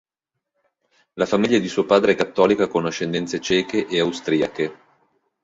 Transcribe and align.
La 1.13 1.27
famiglia 1.27 1.59
di 1.59 1.67
suo 1.67 1.85
padre 1.85 2.13
è 2.13 2.15
cattolica 2.15 2.65
con 2.67 2.87
ascendenze 2.87 3.39
ceche 3.39 3.85
ed 3.85 3.99
austriache. 3.99 4.75